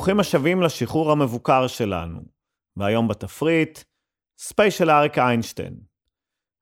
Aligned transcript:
ברוכים 0.00 0.20
השבים 0.20 0.62
לשחרור 0.62 1.12
המבוקר 1.12 1.66
שלנו, 1.66 2.20
והיום 2.76 3.08
בתפריט, 3.08 3.78
ספיישל 4.38 4.90
אריק 4.90 5.18
איינשטיין. 5.18 5.74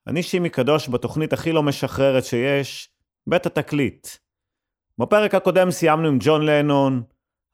אני 0.06 0.22
שימי 0.22 0.50
קדוש 0.50 0.88
בתוכנית 0.88 1.32
הכי 1.32 1.52
לא 1.52 1.62
משחררת 1.62 2.24
שיש, 2.24 2.90
בית 3.26 3.46
התקליט. 3.46 4.08
בפרק 4.98 5.34
הקודם 5.34 5.70
סיימנו 5.70 6.08
עם 6.08 6.18
ג'ון 6.20 6.46
לנון, 6.46 7.02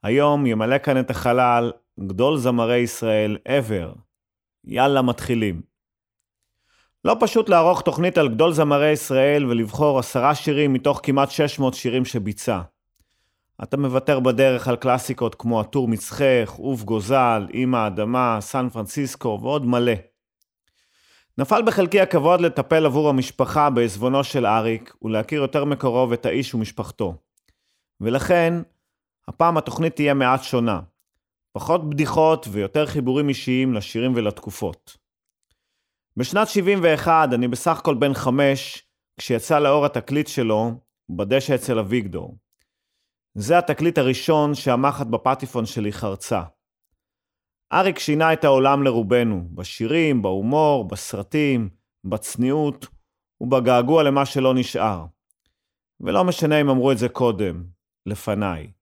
היום 0.02 0.47
ימלא 0.47 0.79
כאן 0.79 1.01
את 1.01 1.10
החלל 1.10 1.73
גדול 2.01 2.38
זמרי 2.38 2.79
ישראל 2.79 3.38
ever. 3.48 3.98
יאללה, 4.65 5.02
מתחילים. 5.02 5.62
לא 7.05 7.16
פשוט 7.21 7.48
לערוך 7.48 7.82
תוכנית 7.82 8.19
על 8.19 8.29
גדול 8.29 8.52
זמרי 8.52 8.91
ישראל 8.91 9.46
ולבחור 9.46 9.98
עשרה 9.98 10.35
שירים 10.35 10.73
מתוך 10.73 11.01
כמעט 11.02 11.30
600 11.30 11.74
שירים 11.74 12.05
שביצע. 12.05 12.60
אתה 13.63 13.77
מוותר 13.77 14.21
בדרך 14.21 14.69
על 14.69 14.77
קלאסיקות 14.77 15.35
כמו 15.35 15.61
הטור 15.61 15.89
מצחך, 15.89 16.55
עוף 16.57 16.83
גוזל, 16.83 17.47
אמא 17.55 17.77
האדמה, 17.77 18.39
סן 18.41 18.69
פרנסיסקו 18.69 19.39
ועוד 19.43 19.67
מלא. 19.67 19.93
נפל 21.39 21.63
בחלקי 21.67 22.01
הכבוד 22.01 22.41
לטפל 22.41 22.87
עבור 22.87 23.09
המשפחה 23.09 23.71
בעזבונו 23.71 24.25
של 24.25 24.46
אריק 24.46 24.95
ולהכיר 25.02 25.43
יותר 25.43 25.65
מקרוב 25.65 26.13
את 26.13 26.27
האיש 26.27 26.55
ומשפחתו. 26.55 27.15
ולכן, 28.01 28.55
הפעם 29.29 29.57
התוכנית 29.57 29.96
תהיה 29.96 30.15
מעט 30.15 30.43
שונה. 30.43 30.80
פחות 31.52 31.91
בדיחות 31.91 32.46
ויותר 32.51 32.87
חיבורים 32.87 33.29
אישיים 33.29 33.74
לשירים 33.74 34.13
ולתקופות. 34.15 34.96
בשנת 36.16 36.49
71 36.49 37.29
אני 37.33 37.49
בסך 37.49 37.79
הכל 37.79 37.95
בן 37.95 38.15
חמש, 38.15 38.83
כשיצא 39.16 39.59
לאור 39.59 39.87
התקליט 39.87 40.27
שלו, 40.27 40.73
בדשא 41.11 41.55
אצל 41.55 41.79
אביגדור. 41.79 42.37
זה 43.35 43.59
התקליט 43.59 43.99
הראשון 43.99 44.54
שהמחט 44.54 45.07
בפטיפון 45.07 45.66
שלי 45.66 45.93
חרצה. 45.93 46.43
אריק 47.73 47.99
שינה 47.99 48.32
את 48.32 48.45
העולם 48.45 48.82
לרובנו, 48.82 49.49
בשירים, 49.54 50.23
בהומור, 50.23 50.88
בסרטים, 50.88 51.71
בצניעות 52.05 52.87
ובגעגוע 53.40 54.02
למה 54.02 54.27
שלא 54.27 54.55
נשאר. 54.55 55.05
ולא 56.01 56.24
משנה 56.24 56.60
אם 56.60 56.71
אמרו 56.71 56.93
את 56.93 56.99
זה 56.99 57.09
קודם, 57.09 57.65
לפניי. 58.07 58.73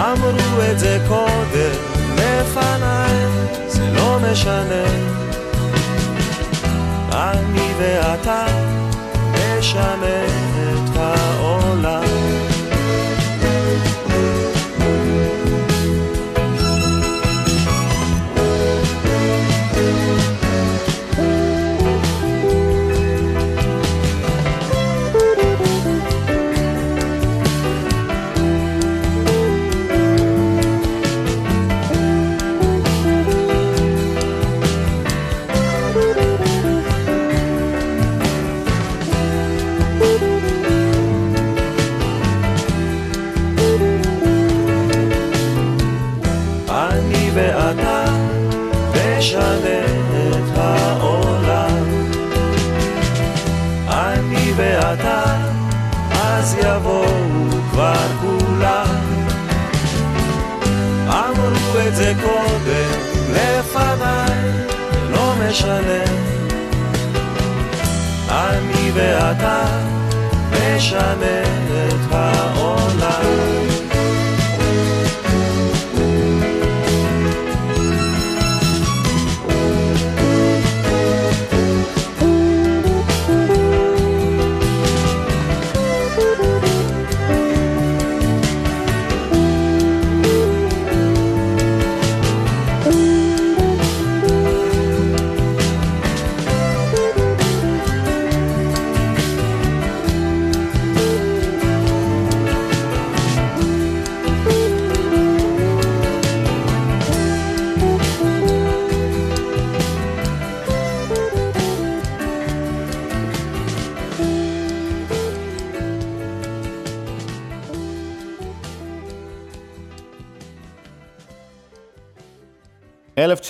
אמרו 0.00 0.62
את 0.70 0.78
זה 0.78 0.98
קודם 1.08 1.72
לפניי, 2.14 3.26
זה 3.68 3.90
לא 3.94 4.18
משנה. 4.32 4.84
אני 7.12 7.72
ואתה 7.78 8.46
נשנה. 9.32 10.49
אתה 69.30 69.64
משמש 70.52 71.59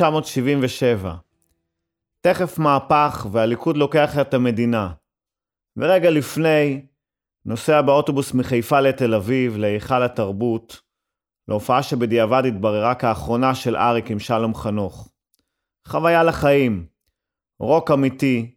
1977. 0.03 1.15
תכף 2.21 2.59
מהפך 2.59 3.27
והליכוד 3.33 3.77
לוקח 3.77 4.19
את 4.21 4.35
המדינה. 4.35 4.93
ורגע 5.77 6.11
לפני, 6.11 6.87
נוסע 7.45 7.83
באוטובוס 7.83 8.35
מחיפה 8.35 8.81
לתל 8.81 9.15
אביב, 9.15 9.57
להיכל 9.57 10.03
התרבות, 10.03 10.81
להופעה 11.49 11.83
שבדיעבד 11.83 12.43
התבררה 12.47 12.95
כאחרונה 12.95 13.55
של 13.55 13.77
אריק 13.77 14.11
עם 14.11 14.19
שלום 14.19 14.55
חנוך. 14.55 15.09
חוויה 15.87 16.25
לחיים, 16.25 16.87
רוק 17.61 17.91
אמיתי, 17.91 18.57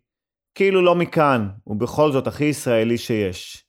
כאילו 0.56 0.82
לא 0.82 0.96
מכאן, 0.96 1.50
ובכל 1.68 2.12
זאת 2.12 2.28
הכי 2.28 2.44
ישראלי 2.44 2.98
שיש. 2.98 3.66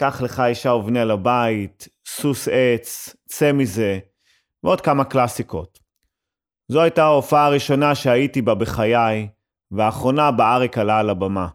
קח 0.00 0.22
לך 0.22 0.40
אישה 0.40 0.70
ובנה 0.72 1.04
לבית, 1.04 1.88
סוס 2.06 2.48
עץ, 2.48 3.16
צא 3.28 3.52
מזה, 3.52 3.98
ועוד 4.62 4.80
כמה 4.80 5.04
קלאסיקות. 5.04 5.83
זו 6.74 6.82
הייתה 6.82 7.04
ההופעה 7.04 7.46
הראשונה 7.46 7.94
שהייתי 7.94 8.42
בה 8.42 8.54
בחיי, 8.54 9.28
והאחרונה 9.70 10.30
באריק 10.30 10.78
עלה 10.78 10.98
על 10.98 11.10
הבמה. 11.10 11.48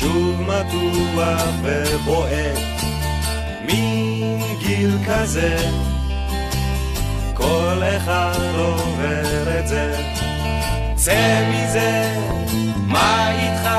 שוב 0.00 0.42
מתוח 0.42 1.42
ובועט, 1.62 2.58
מין 3.66 4.40
גיל 4.58 4.90
כזה, 5.06 5.56
כל 7.34 7.82
אחד 7.96 8.38
עובר 8.56 9.58
את 9.58 9.68
זה. 9.68 10.02
צא 10.94 11.50
מזה, 11.50 12.18
מה 12.76 13.30
איתך? 13.32 13.70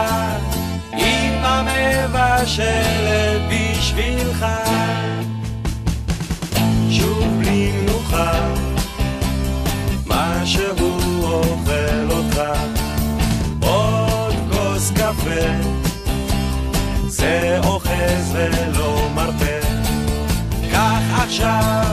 אמא 0.94 1.63
מבשלת 1.63 3.41
בשבילך. 3.50 4.45
שוב 6.91 7.39
בלי 7.39 7.71
מנוחה, 7.71 8.53
מה 10.06 10.41
שהוא 10.45 11.24
אוכל 11.24 12.12
אותך. 12.12 12.41
עוד 13.62 14.35
כוס 14.51 14.91
קפה. 14.91 15.81
זה 17.21 17.59
אוחז 17.63 18.33
ולא 18.33 19.09
מרפא. 19.15 19.59
קח 20.71 21.21
עכשיו 21.23 21.85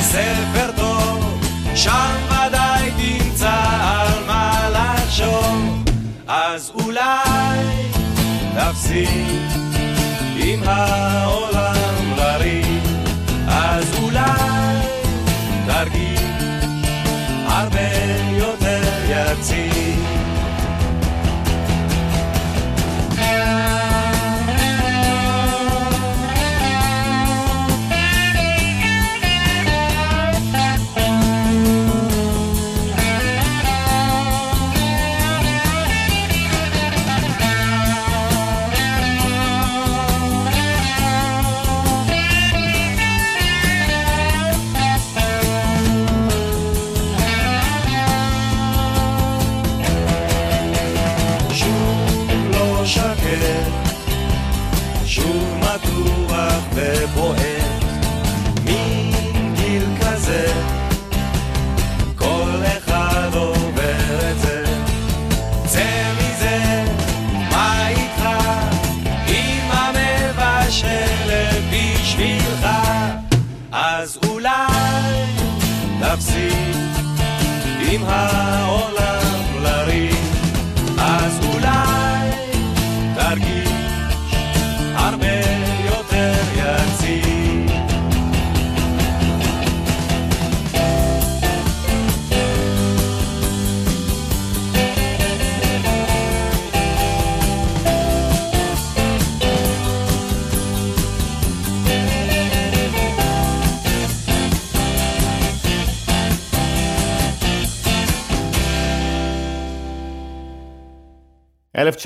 ספר 0.00 0.70
טוב, 0.76 1.40
שם 1.74 2.16
ודאי 2.26 2.90
תמצא 2.90 3.60
על 3.82 4.08
מה 4.26 4.68
לחשוב. 4.72 5.84
אז 6.28 6.72
אולי 6.74 7.58
תפסיק 8.54 9.08
עם 10.36 10.62
העולם 10.66 12.14
לריב, 12.16 13.04
אז 13.48 13.84
אולי 14.02 14.76
תרגיש 15.66 16.20
הרבה 17.46 17.88
יותר 18.38 18.82
יציב. 19.08 19.73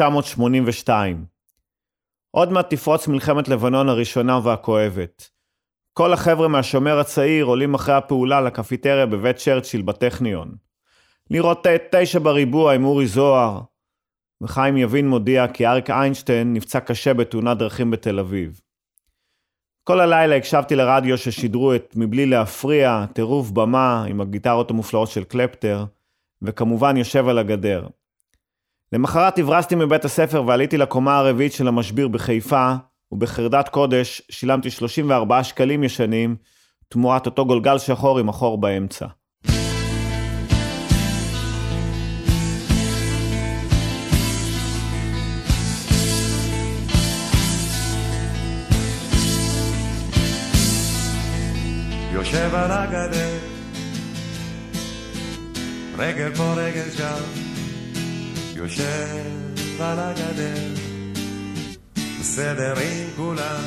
1982. 0.00 1.24
עוד 2.31 2.52
מעט 2.52 2.74
תפרוץ 2.74 3.08
מלחמת 3.08 3.48
לבנון 3.48 3.88
הראשונה 3.88 4.40
והכואבת. 4.44 5.31
כל 5.93 6.12
החבר'ה 6.12 6.48
מהשומר 6.48 6.98
הצעיר 6.98 7.44
עולים 7.44 7.74
אחרי 7.74 7.94
הפעולה 7.94 8.40
לקפיטריה 8.40 9.06
בבית 9.06 9.36
צ'רצ'יל 9.36 9.82
בטכניון. 9.82 10.55
לראות 11.31 11.67
תשע 11.90 12.19
בריבוע 12.19 12.74
עם 12.74 12.84
אורי 12.84 13.06
זוהר. 13.06 13.60
וחיים 14.40 14.76
יבין 14.76 15.08
מודיע 15.08 15.48
כי 15.48 15.67
אריק 15.67 15.90
איינשטיין 15.90 16.52
נפצע 16.52 16.81
קשה 16.81 17.14
בתאונת 17.14 17.58
דרכים 17.58 17.90
בתל 17.90 18.19
אביב. 18.19 18.60
כל 19.84 20.00
הלילה 20.00 20.36
הקשבתי 20.36 20.76
לרדיו 20.76 21.19
ששידרו 21.19 21.74
את 21.74 21.93
מבלי 21.96 22.26
להפריע, 22.26 23.05
טירוף 23.12 23.50
במה 23.50 24.05
עם 24.05 24.20
הגיטרות 24.20 24.70
המופלאות 24.70 25.08
של 25.08 25.24
קלפטר, 25.24 25.84
וכמובן 26.43 26.96
יושב 26.96 27.28
על 27.28 27.38
הגדר. 27.38 27.86
למחרת 28.92 29.38
הברזתי 29.38 29.74
מבית 29.74 30.04
הספר 30.04 30.44
ועליתי 30.46 30.76
לקומה 30.76 31.18
הרביעית 31.18 31.52
של 31.52 31.68
המשביר 31.68 32.08
בחיפה, 32.08 32.74
ובחרדת 33.12 33.68
קודש 33.68 34.22
שילמתי 34.30 34.70
34 34.70 35.44
שקלים 35.44 35.84
ישנים, 35.84 36.36
תמורת 36.88 37.26
אותו 37.26 37.46
גולגל 37.46 37.78
שחור 37.78 38.18
עם 38.18 38.28
החור 38.28 38.60
באמצע. 38.60 39.06
יושב 52.12 52.54
על 52.54 52.70
הגדר, 52.70 53.38
רגל 55.98 56.34
פה 56.34 56.52
רגל 56.56 56.90
שם 56.90 57.47
יושב 58.58 59.81
על 59.81 59.98
הגדר, 59.98 60.74
בסדר 62.20 62.74
עם 62.79 63.08
כולם, 63.17 63.62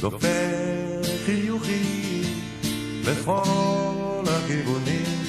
דופק 0.00 0.28
חיוכים 1.26 2.22
בכל 3.04 4.24
הכיוונים, 4.26 5.22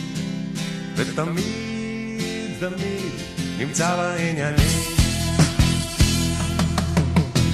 ותמיד 0.95 2.51
תמיד 2.59 3.11
נמצא 3.57 3.95
בעניינים. 3.95 4.81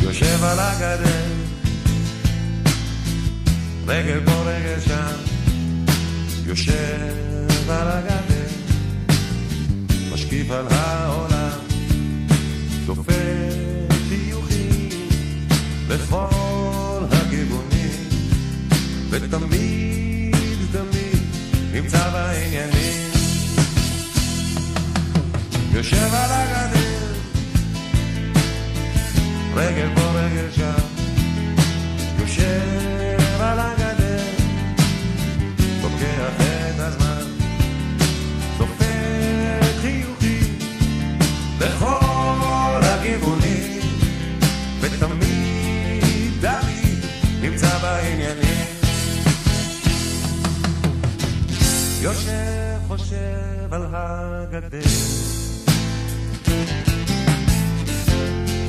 יושב 0.02 0.44
על 0.44 0.60
הגדר, 0.60 1.26
רגל 3.88 4.20
פה 4.26 4.32
רגל 4.32 4.80
שם, 4.80 5.16
יושב 6.46 7.70
על 7.70 7.88
הגדר. 7.88 8.21
משקיף 10.32 10.52
על 10.52 10.68
העולם, 10.70 11.60
דופק 12.86 13.14
חיוכים 14.10 14.90
בכל 15.88 17.04
הכיוונים, 17.12 18.10
ותמיד 19.10 20.36
תמיד 20.72 21.22
נמצא 21.74 22.10
בעניינים. 22.10 23.12
יושב 25.74 26.14
על 26.14 26.32
הגדר, 26.32 27.14
רגל 29.56 29.90
פה 29.96 30.02
רגל 30.02 30.52
שם, 30.52 30.86
יושב 32.20 32.81
הגדר. 54.54 54.80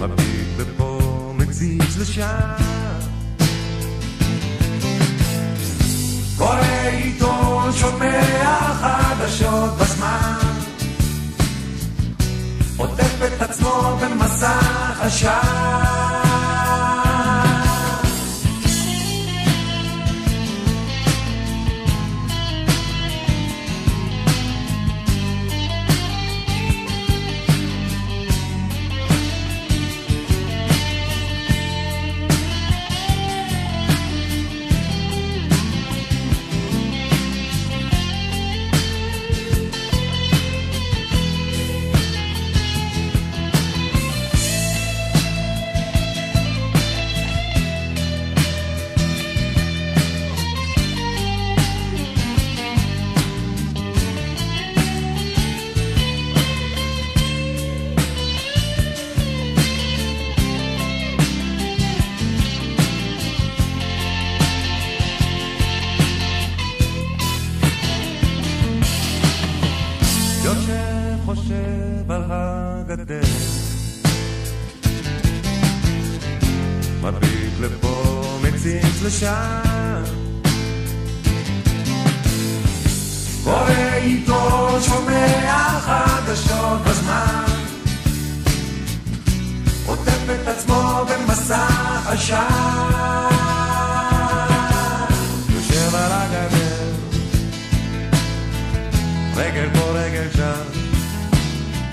מביט 0.01 0.59
לפה, 0.59 1.33
מציץ 1.37 1.97
לשם. 1.99 2.27
קורא 6.39 6.61
עיתון, 6.93 7.73
שומע 7.73 8.23
חדשות 8.81 9.77
בזמן. 9.79 10.39
עוטף 12.77 13.19
את 13.27 13.43
עצמו 13.43 13.99
במסך 14.03 14.99
עשן. 15.01 16.12
יושב 70.73 71.25
חושב 71.25 72.13
על 72.13 72.23
הגדר. 72.29 73.21
מביט 77.03 77.53
לפה 77.61 78.23
מציץ 78.43 79.03
לשם. 79.03 80.03
קורא 83.45 83.71
עיתון 84.03 84.83
שומע 84.83 85.81
חדשות 85.81 86.81
בזמן. 86.87 87.45
עוטף 89.87 90.25
את 90.43 90.49
עצמו 90.49 91.05
במסך 91.09 92.07
עשן 92.07 93.42
רגל 99.37 99.69
פה 99.75 99.91
רגל 99.91 100.29
שם, 100.37 100.63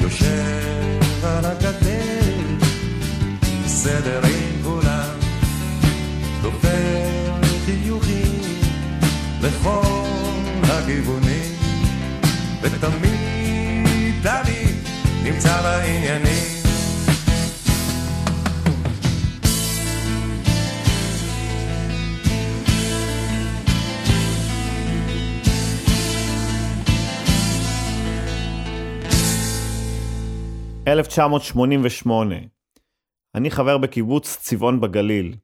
יושב 0.02 1.00
על 1.24 1.46
הגדר, 1.46 2.56
בסדר 3.66 4.22
עם 4.24 4.64
כולם, 4.64 5.20
דופק 6.42 6.70
חיוכים 7.66 8.42
לכל 9.42 10.06
הכיוונים, 10.64 11.56
ותמיד 12.62 14.24
תמיד 14.24 14.76
נמצא 15.24 15.62
בעניינים.– 15.62 16.56
1988. 30.90 32.36
אני 33.36 33.52
חבר 33.52 33.78
בקיבוץ 33.78 34.38
צבעון 34.42 34.82
בגליל. 34.82 35.36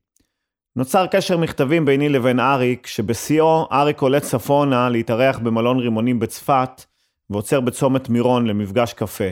נוצר 0.75 1.07
קשר 1.07 1.37
מכתבים 1.37 1.85
ביני 1.85 2.09
לבין 2.09 2.39
אריק, 2.39 2.87
שבשיאו 2.87 3.67
אריק 3.71 4.01
עולה 4.01 4.19
צפונה 4.19 4.89
להתארח 4.89 5.37
במלון 5.37 5.79
רימונים 5.79 6.19
בצפת, 6.19 6.85
ועוצר 7.29 7.59
בצומת 7.59 8.09
מירון 8.09 8.47
למפגש 8.47 8.93
קפה. 8.93 9.29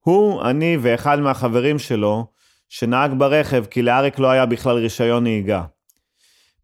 הוא, 0.00 0.42
אני 0.42 0.76
ואחד 0.80 1.20
מהחברים 1.20 1.78
שלו, 1.78 2.26
שנהג 2.68 3.12
ברכב 3.18 3.64
כי 3.64 3.82
לאריק 3.82 4.18
לא 4.18 4.30
היה 4.30 4.46
בכלל 4.46 4.76
רישיון 4.76 5.22
נהיגה. 5.22 5.64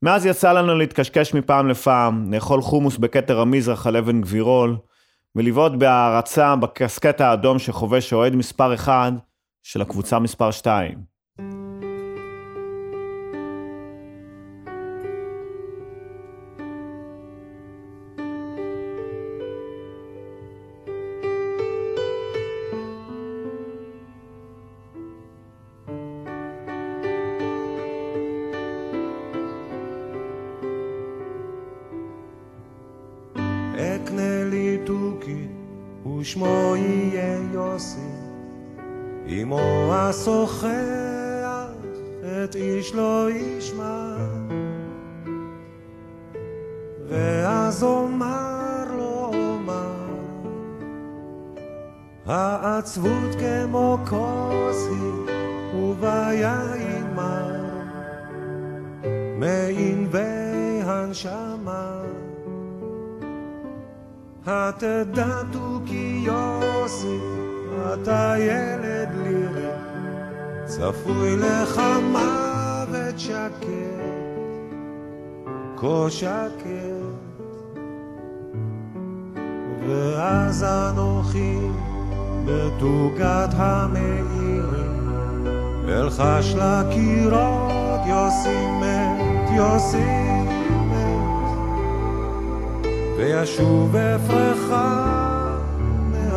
מאז 0.03 0.27
יצא 0.27 0.53
לנו 0.53 0.79
להתקשקש 0.79 1.35
מפעם 1.35 1.69
לפעם, 1.69 2.33
לאכול 2.35 2.63
חומוס 2.63 2.97
בכתר 2.97 3.41
המזרח 3.41 3.87
על 3.87 3.97
אבן 3.97 4.21
גבירול, 4.21 4.77
ולבעוט 5.37 5.73
בהערצה 5.73 6.57
בקסקט 6.57 7.21
האדום 7.21 7.59
שחובש 7.59 8.13
אוהד 8.13 8.37
מספר 8.37 8.75
1 8.75 9.13
של 9.63 9.83
הקבוצה 9.83 10.19
מספר 10.19 10.51
2. 10.51 11.14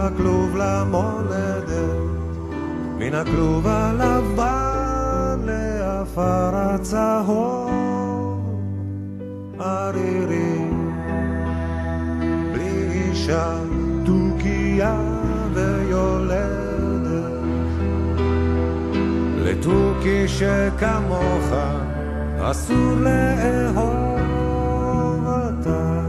מהכלוב 0.10 0.56
למולדת, 0.56 1.68
מן 2.98 3.14
הכלוב 3.14 3.68
הלבן 3.68 5.40
לעפר 5.46 6.52
הצהוב, 6.54 7.60
ערירי, 9.60 10.66
בלי 12.54 12.90
אישה, 12.92 13.58
תוכיה 14.06 14.96
ויולדת. 15.54 16.28
לתוכי 19.38 20.28
שכמוך 20.28 21.54
אסור 22.42 22.96
לאהוב 22.96 24.18
אותה. 25.28 26.02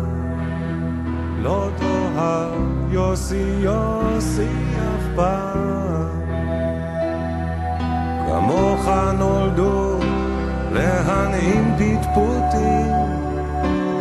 לא 1.42 1.70
תאהב 1.78 2.47
יוסי 2.90 3.44
יוסי 3.58 4.48
אף 4.74 5.04
פעם. 5.16 6.08
כמוך 8.26 8.88
נולדו 9.18 9.98
להנעים 10.72 11.74
פטפוטים. 11.76 12.92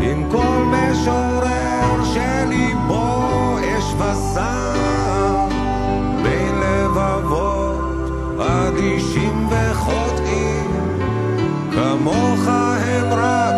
עם 0.01 0.29
כל 0.31 0.63
משורר 0.71 2.03
שליבו 2.13 3.29
אש 3.59 3.93
וזעם 3.93 5.49
בין 6.23 6.55
לבבות 6.59 8.11
אדישים 8.39 9.49
וחוטאים. 9.49 10.71
כמוך 11.71 12.47
הם 12.47 13.13
רק 13.13 13.56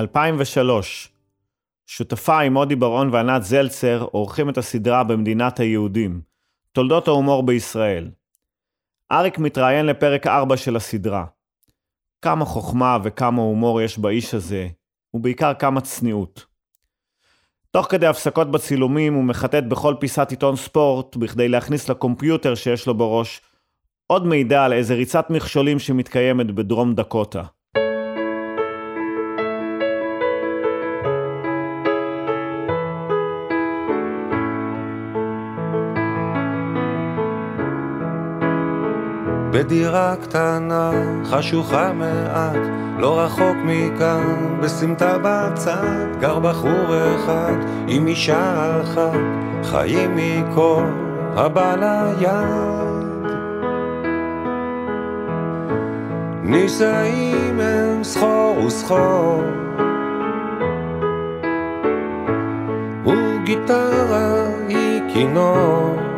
2003, 0.00 1.08
שותפה 1.86 2.40
עם 2.40 2.52
מודי 2.52 2.76
ברון 2.76 3.10
וענת 3.12 3.42
זלצר 3.42 4.06
עורכים 4.12 4.50
את 4.50 4.58
הסדרה 4.58 5.04
במדינת 5.04 5.60
היהודים, 5.60 6.20
תולדות 6.72 7.08
ההומור 7.08 7.42
בישראל. 7.42 8.10
אריק 9.12 9.38
מתראיין 9.38 9.86
לפרק 9.86 10.26
4 10.26 10.56
של 10.56 10.76
הסדרה. 10.76 11.24
כמה 12.22 12.44
חוכמה 12.44 12.98
וכמה 13.02 13.42
הומור 13.42 13.80
יש 13.80 13.98
באיש 13.98 14.34
הזה, 14.34 14.68
ובעיקר 15.14 15.54
כמה 15.54 15.80
צניעות. 15.80 16.46
תוך 17.70 17.86
כדי 17.90 18.06
הפסקות 18.06 18.50
בצילומים 18.50 19.14
הוא 19.14 19.24
מחטט 19.24 19.64
בכל 19.64 19.94
פיסת 20.00 20.30
עיתון 20.30 20.56
ספורט 20.56 21.16
בכדי 21.16 21.48
להכניס 21.48 21.88
לקומפיוטר 21.88 22.54
שיש 22.54 22.86
לו 22.86 22.94
בראש 22.94 23.40
עוד 24.06 24.26
מידע 24.26 24.64
על 24.64 24.72
איזה 24.72 24.94
ריצת 24.94 25.30
מכשולים 25.30 25.78
שמתקיימת 25.78 26.46
בדרום 26.46 26.94
דקוטה. 26.94 27.42
בדירה 39.60 40.14
קטנה, 40.22 40.90
חשוכה 41.24 41.92
מעט, 41.92 42.56
לא 42.98 43.20
רחוק 43.20 43.56
מכאן, 43.64 44.58
בסמטה 44.62 45.16
בצד, 45.22 46.06
גר 46.20 46.38
בחור 46.38 46.94
אחד 47.16 47.52
עם 47.88 48.06
אישה 48.06 48.80
אחת, 48.82 49.20
חיים 49.64 50.16
מכל 50.16 50.84
הבא 51.36 51.74
ליד. 51.76 53.30
נישאים 56.42 57.60
הם 57.60 58.04
סחור 58.04 58.58
וסחור, 58.66 59.42
וגיטרה 63.06 64.46
היא 64.68 65.00
כינור. 65.12 66.09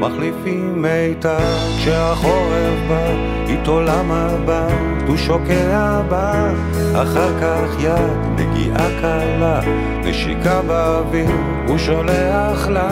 מחליפים 0.00 0.82
מיתר 0.82 1.38
כשהחורף 1.78 2.78
בא, 2.88 3.10
איתו 3.48 3.80
למבט, 3.80 4.72
הוא 5.06 5.16
שוקע 5.16 6.02
בה, 6.08 6.50
אחר 6.94 7.40
כך 7.40 7.82
יד, 7.82 8.18
נגיעה 8.36 8.88
קלה, 9.00 9.60
נשיקה 10.04 10.62
באוויר, 10.62 11.30
הוא 11.68 11.78
שולח 11.78 12.68
לה. 12.68 12.90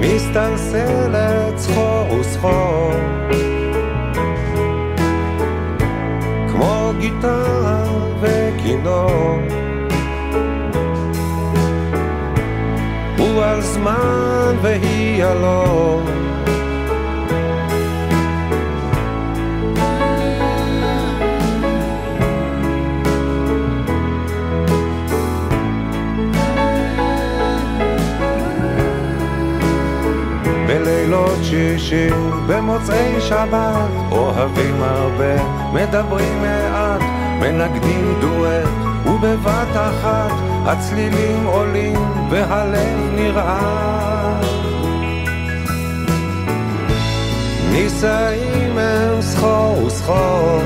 מסתלסלת 0.00 1.58
סחור 1.58 2.12
וסחור, 2.20 2.92
כמו 6.48 6.92
גיטרה 6.98 7.84
וכינור. 8.20 9.59
הוא 13.82 13.88
על 13.88 13.96
זמן 13.96 14.56
והיא 14.62 15.24
הלא. 15.24 16.00
בלילות 30.66 31.38
שישי, 31.42 32.08
במוצאי 32.46 33.20
שבת, 33.20 33.90
אוהבים 34.12 34.82
הרבה, 34.82 35.42
מדברים 35.72 36.42
מעט, 36.42 37.00
מנגנים 37.40 38.14
דואט, 38.20 38.68
ובבת 39.06 39.72
אחת 39.74 40.49
הצלילים 40.66 41.46
עולים 41.46 42.30
והלב 42.30 43.14
נרעד. 43.14 44.44
נישאים 47.72 48.78
הם 48.78 49.22
סחור 49.22 49.84
וסחור, 49.86 50.60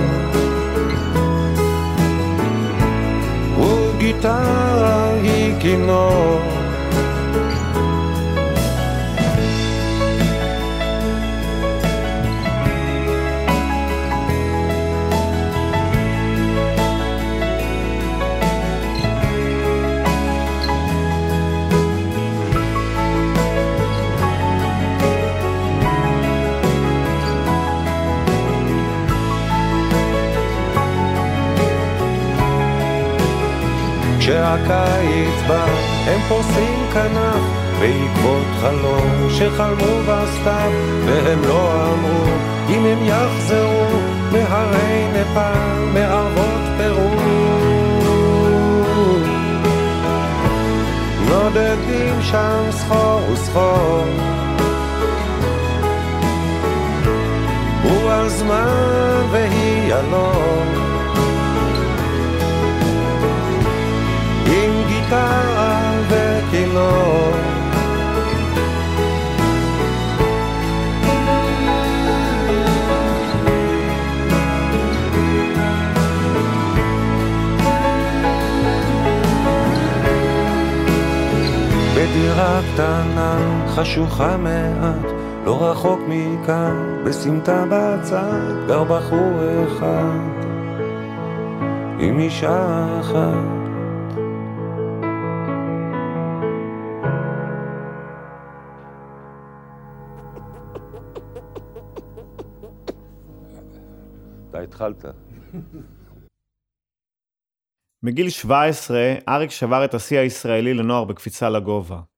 וגיטרה 3.58 5.10
היא 5.22 5.54
כינור. 5.60 6.53
כשהקיץ 34.54 35.48
בא, 35.48 35.66
הם 36.06 36.20
פורסים 36.28 36.86
כנף 36.92 37.42
בעקבות 37.80 38.46
חלום 38.60 39.30
שחלמו 39.30 40.00
בסתיו, 40.08 40.70
והם 41.06 41.42
לא 41.42 41.72
אמרו 41.84 42.24
אם 42.68 42.84
הם 42.84 43.04
יחזרו 43.04 43.86
מהרי 44.32 45.06
נפאל, 45.12 45.84
מערבות 45.92 46.60
פרו. 46.78 47.10
נודדים 51.28 52.22
שם 52.22 52.62
סחור 52.70 53.20
וסחור, 53.32 54.04
הוא 57.82 58.10
על 58.10 58.28
זמן 58.28 59.22
והיא 59.30 59.94
אלון. 59.94 60.83
דירה 82.24 82.60
קטנה, 82.74 83.64
חשוכה 83.68 84.36
מעט, 84.36 85.06
לא 85.44 85.70
רחוק 85.70 86.00
מכאן, 86.08 87.04
בסמטה 87.06 87.64
בצד, 87.70 88.66
גר 88.66 88.84
בחור 88.84 89.32
אחד, 89.64 90.44
עם 92.00 92.18
אישה 92.18 92.86
אחת. 93.00 93.64
אתה 104.50 104.60
התחלת. 104.60 105.04
מגיל 108.02 108.30
17, 108.30 109.14
אריק 109.28 109.50
שבר 109.50 109.84
את 109.84 109.94
השיא 109.94 110.18
הישראלי 110.18 110.74
לנוער 110.74 111.04
בקפיצה 111.04 111.50
לגובה. 111.50 112.13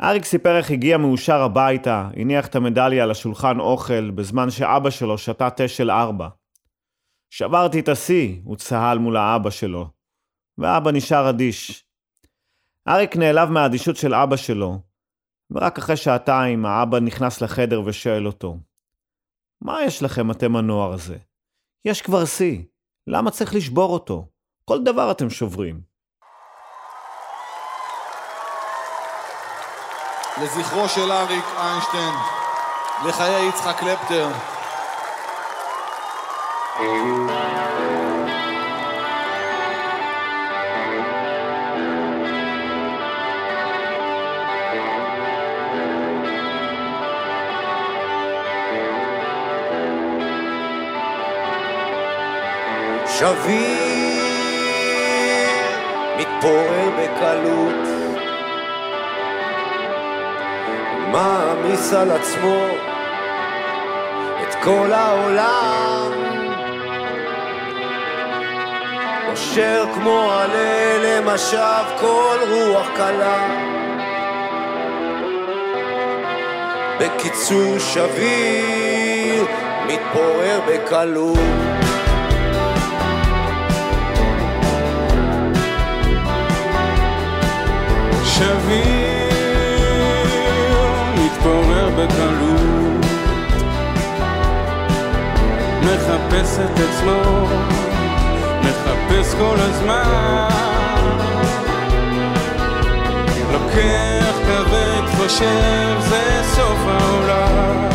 אריק 0.00 0.24
סיפר 0.24 0.56
איך 0.58 0.70
הגיע 0.70 0.98
מאושר 0.98 1.42
הביתה, 1.42 2.10
הניח 2.16 2.46
את 2.46 2.54
המדליה 2.54 3.04
על 3.04 3.10
השולחן 3.10 3.60
אוכל, 3.60 4.10
בזמן 4.10 4.50
שאבא 4.50 4.90
שלו 4.90 5.18
שתה 5.18 5.50
תה 5.50 5.68
של 5.68 5.90
ארבע. 5.90 6.28
שברתי 7.30 7.80
את 7.80 7.88
השיא, 7.88 8.40
הוא 8.44 8.56
צהל 8.56 8.98
מול 8.98 9.16
האבא 9.16 9.50
שלו. 9.50 9.90
ואבא 10.58 10.90
נשאר 10.90 11.30
אדיש. 11.30 11.84
אריק 12.88 13.16
נעלב 13.16 13.48
מהאדישות 13.48 13.96
של 13.96 14.14
אבא 14.14 14.36
שלו, 14.36 14.78
ורק 15.50 15.78
אחרי 15.78 15.96
שעתיים 15.96 16.66
האבא 16.66 17.00
נכנס 17.00 17.42
לחדר 17.42 17.82
ושואל 17.84 18.26
אותו, 18.26 18.58
מה 19.60 19.84
יש 19.84 20.02
לכם 20.02 20.30
אתם 20.30 20.56
הנוער 20.56 20.92
הזה? 20.92 21.18
יש 21.84 22.02
כבר 22.02 22.24
שיא, 22.24 22.62
למה 23.06 23.30
צריך 23.30 23.54
לשבור 23.54 23.92
אותו? 23.92 24.28
כל 24.64 24.84
דבר 24.84 25.10
אתם 25.10 25.30
שוברים. 25.30 25.91
לזכרו 30.42 30.88
של 30.88 31.12
אריק 31.12 31.44
איינשטיין, 31.58 32.14
לחיי 33.04 33.48
יצחק 33.48 33.76
קלפטר. 33.78 34.28
שביר 53.06 53.82
מתפורר 56.16 56.90
בקלות 56.98 57.91
מעמיס 61.12 61.92
על 61.92 62.10
עצמו 62.10 62.66
את 64.42 64.54
כל 64.64 64.92
העולם. 64.92 66.12
נושר 69.28 69.84
כמו 69.94 70.30
עלה 70.32 70.98
למשב 71.04 71.84
כל 72.00 72.38
רוח 72.50 72.86
קלה. 72.96 73.48
בקיצור 77.00 77.78
שביר 77.78 79.46
מתפורר 79.86 80.60
בקלות. 80.66 81.38
שביר 88.24 88.91
מחפש 96.32 96.58
את 96.58 96.80
עצמו 96.80 97.46
מחפש 98.60 99.34
כל 99.34 99.56
הזמן. 99.58 100.48
לוקח 103.52 104.36
כבד 104.46 105.02
חושב 105.16 106.00
זה 106.00 106.42
סוף 106.54 106.78
העולם 106.86 107.91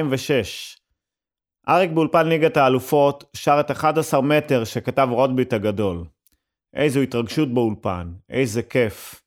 2006 0.00 0.76
אריק 1.68 1.90
באולפן 1.90 2.28
ליגת 2.28 2.56
האלופות 2.56 3.24
שר 3.36 3.60
את 3.60 3.70
11 3.70 4.20
מטר 4.20 4.64
שכתב 4.64 5.08
רוטביט 5.10 5.52
הגדול. 5.52 6.04
איזו 6.74 7.00
התרגשות 7.00 7.54
באולפן, 7.54 8.12
איזה 8.28 8.62
כיף. 8.62 9.22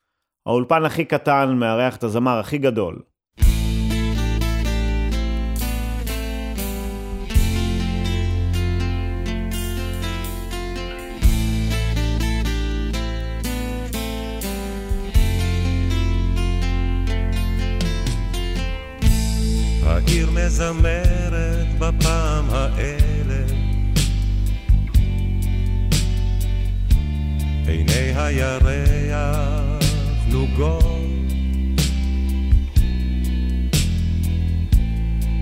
האולפן 0.45 0.85
הכי 0.85 1.05
קטן 1.05 1.55
מארח 1.59 1.95
את 1.95 2.03
הזמר 2.03 2.39
הכי 2.39 2.57
גדול. 2.57 3.01
מזמרת 20.71 21.67
בפעם 21.79 22.45
האלף 22.49 23.51
עיני 27.67 28.13
הירח 28.15 29.83
נוגות. 30.27 30.83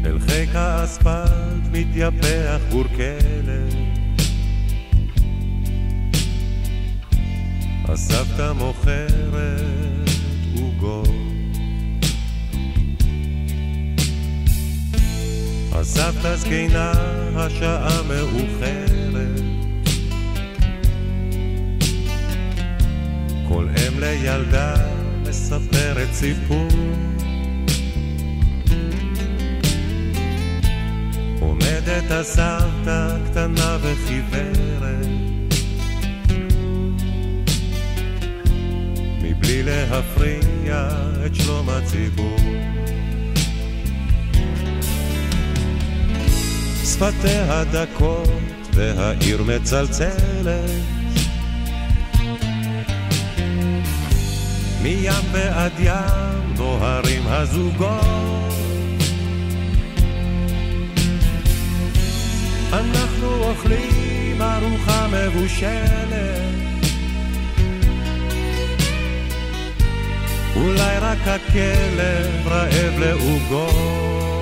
אל 0.06 0.20
חיק 0.20 0.56
האספלט 0.56 1.68
מתייפח 1.72 2.60
גור 2.72 2.84
כלב 2.96 3.76
הסבתא 7.84 8.54
מוכרת 8.54 10.10
עוגות 10.56 11.21
הסבתא 15.72 16.36
זקנה 16.36 16.92
השעה 17.36 18.02
מאוחרת. 18.04 19.42
כל 23.48 23.68
אם 23.70 24.00
לילדה 24.00 24.76
מספרת 25.30 26.14
סיפור. 26.14 26.68
עומדת 31.40 32.12
הסבתא 32.12 33.18
קטנה 33.30 33.78
וחיוורת. 33.82 35.08
מבלי 39.22 39.64
להפריע 39.64 40.90
את 41.26 41.36
שלום 41.36 41.70
הציבור 41.70 42.38
שפתיה 46.86 47.64
דקות 47.64 48.30
והעיר 48.74 49.44
מצלצלת. 49.44 50.70
מים 54.82 55.24
ועד 55.32 55.72
ים 55.80 56.54
נוהרים 56.58 57.24
הזוגות. 57.28 58.54
אנחנו 62.74 63.44
אוכלים 63.44 64.42
ארוחה 64.42 65.08
מבושלת. 65.08 66.02
אולי 70.56 70.98
רק 71.02 71.28
הכלב 71.28 72.48
רעב 72.48 73.00
לעוגות 73.00 74.41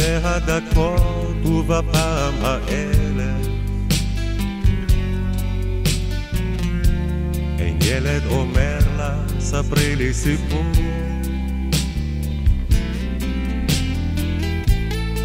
שפתיה 0.00 0.38
דקות 0.38 1.46
ובפעם 1.46 2.34
האלף 2.42 3.46
אין 7.58 7.78
ילד 7.82 8.22
אומר 8.26 8.78
לה 8.96 9.22
ספרי 9.38 9.96
לי 9.96 10.14
סיפור 10.14 10.64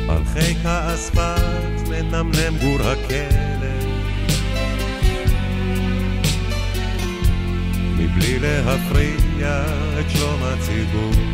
על 0.10 0.26
חיק 0.34 0.58
האספלט 0.64 1.88
מנמנם 1.90 2.58
גור 2.62 2.82
הכלב 2.82 3.86
מבלי 7.98 8.40
להפריע 8.40 9.64
את 10.00 10.10
שלום 10.10 10.40
הציבור 10.44 11.25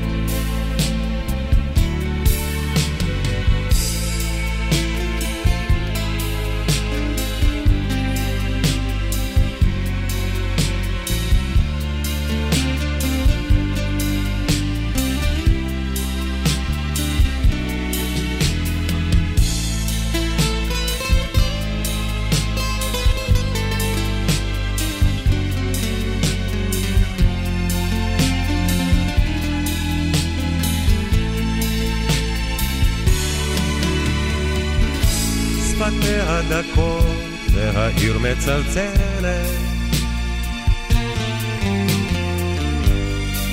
שפתיה 35.91 36.41
דקות 36.49 37.05
והעיר 37.51 38.19
מצלצלת. 38.19 39.47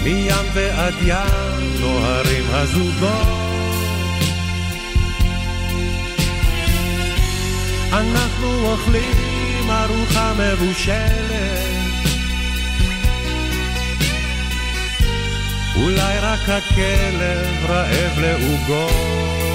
מים 0.05 0.47
ועד 0.55 0.95
ים 1.03 1.81
נוהרים 1.81 2.45
הזוגות. 2.49 3.29
אנחנו 7.93 8.71
אוכלים 8.71 9.71
ארוחה 9.71 10.33
מבושלת. 10.39 11.69
אולי 15.77 16.19
רק 16.19 16.49
הכלב 16.49 17.65
רעב 17.69 18.19
לעוגות 18.19 19.48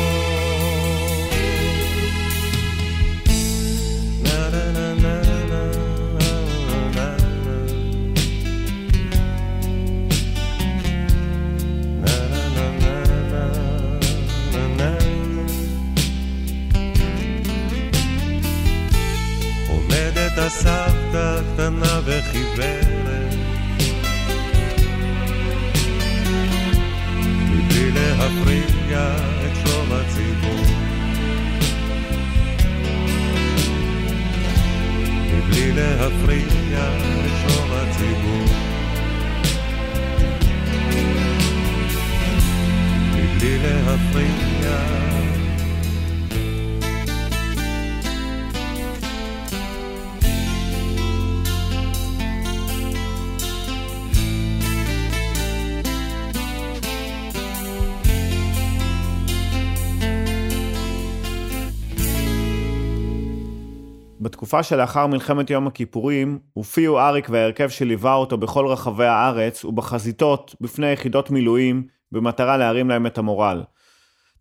בתקופה 64.24 64.64
שלאחר 64.64 65.08
מלחמת 65.08 65.50
יום 65.50 65.68
הכיפורים, 65.68 66.40
הופיעו 66.54 67.00
אריק 67.00 67.28
וההרכב 67.30 67.70
שליווה 67.70 68.14
אותו 68.14 68.38
בכל 68.38 68.68
רחבי 68.68 69.06
הארץ 69.06 69.66
ובחזיתות 69.66 70.56
בפני 70.62 70.92
יחידות 70.92 71.32
מילואים, 71.32 71.88
במטרה 72.12 72.58
להרים 72.58 72.90
להם 72.90 73.06
את 73.06 73.18
המורל. 73.18 73.64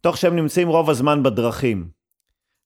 תוך 0.01 0.16
שהם 0.16 0.37
נמצאים 0.37 0.68
רוב 0.68 0.90
הזמן 0.90 1.23
בדרכים. 1.23 1.88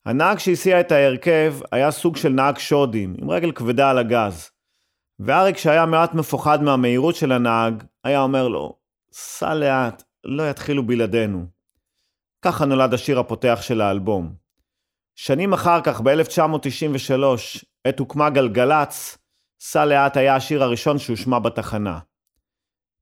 הנהג 0.06 0.38
שהסיע 0.38 0.80
את 0.80 0.92
ההרכב 0.92 1.54
היה 1.72 1.90
סוג 1.90 2.16
של 2.16 2.28
נהג 2.28 2.58
שודים, 2.58 3.14
עם 3.18 3.30
רגל 3.30 3.52
כבדה 3.52 3.90
על 3.90 3.98
הגז. 3.98 4.50
ואריק 5.20 5.56
שהיה 5.56 5.86
מעט 5.86 6.14
מפוחד 6.14 6.62
מהמהירות 6.62 7.14
של 7.14 7.32
הנהג, 7.32 7.82
היה 8.04 8.22
אומר 8.22 8.48
לו, 8.48 8.76
סע 9.12 9.54
לאט, 9.54 10.02
לא 10.24 10.50
יתחילו 10.50 10.86
בלעדינו. 10.86 11.46
ככה 12.42 12.64
נולד 12.64 12.94
השיר 12.94 13.18
הפותח 13.18 13.58
של 13.62 13.80
האלבום. 13.80 14.45
שנים 15.18 15.52
אחר 15.52 15.80
כך, 15.84 16.00
ב-1993, 16.00 17.24
עת 17.84 17.98
הוקמה 17.98 18.30
גלגלצ, 18.30 19.18
סע 19.60 19.84
לאט 19.84 20.16
היה 20.16 20.36
השיר 20.36 20.62
הראשון 20.62 20.98
שהושמע 20.98 21.38
בתחנה. 21.38 21.98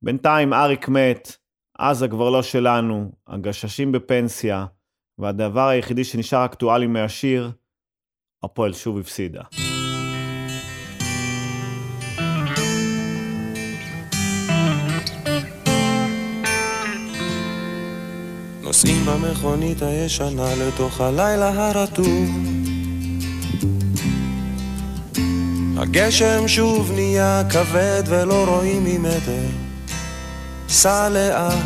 בינתיים 0.03 0.53
אריק 0.53 0.89
מת, 0.89 1.37
עזה 1.79 2.09
כבר 2.09 2.31
לא 2.31 2.43
שלנו, 2.43 3.13
הגששים 3.27 3.93
בפנסיה, 3.93 4.67
והדבר 5.19 5.69
היחידי 5.69 6.05
שנשאר 6.05 6.45
אקטואלי 6.45 6.87
מהשיר, 6.87 7.51
הפועל 8.43 8.73
שוב 8.73 8.99
הפסידה. 8.99 9.43
נוסעים 18.85 19.07
במכונית 19.07 19.83
הישנה 19.83 20.55
לתוך 20.55 21.01
הלילה 21.01 21.49
הרטוב. 21.49 22.31
הגשם 25.77 26.49
שוב 26.49 26.93
נהיה 26.95 27.43
כבד 27.51 28.03
ולא 28.07 28.45
רואים 28.49 28.85
ממטר. 28.85 29.47
סע 30.69 31.09
לאט. 31.09 31.59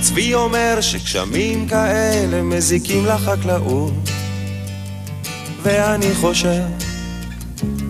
צבי 0.00 0.34
אומר 0.34 0.78
שגשמים 0.80 1.68
כאלה 1.68 2.42
מזיקים 2.42 3.06
לחקלאות. 3.06 3.94
ואני 5.62 6.14
חושב 6.14 6.62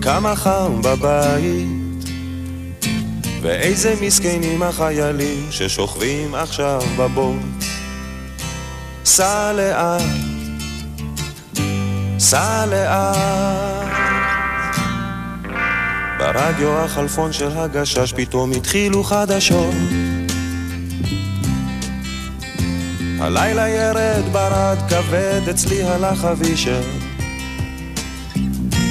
כמה 0.02 0.36
חם 0.36 0.82
בבית 0.82 1.85
ואיזה 3.46 3.94
מסכנים 4.02 4.62
החיילים 4.62 5.46
ששוכבים 5.50 6.34
עכשיו 6.34 6.82
בבוט 6.98 7.64
סע 9.04 9.52
לאט, 9.52 10.02
סע 12.18 12.66
לאט. 12.66 13.86
ברדיו 16.18 16.78
החלפון 16.78 17.32
של 17.32 17.50
הגשש 17.50 18.12
פתאום 18.16 18.52
התחילו 18.52 19.04
חדשות. 19.04 19.74
הלילה 23.20 23.68
ירד 23.68 24.24
ברד 24.32 24.78
כבד, 24.88 25.48
אצלי 25.50 25.82
הלך 25.82 26.24
אבישר 26.24 26.82